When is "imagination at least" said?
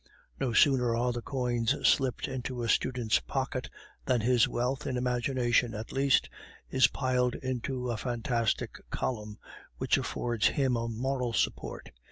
4.97-6.27